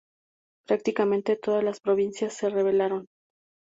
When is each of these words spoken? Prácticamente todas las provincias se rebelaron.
Prácticamente 0.65 1.35
todas 1.35 1.63
las 1.63 1.79
provincias 1.79 2.33
se 2.33 2.49
rebelaron. 2.49 3.05